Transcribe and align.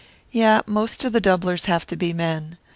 "Yeah, 0.31 0.61
most 0.65 1.03
of 1.03 1.13
the 1.13 1.21
doublers 1.21 1.65
have 1.65 1.85
to 1.85 1.95
be 1.95 2.11
men. 2.11 2.57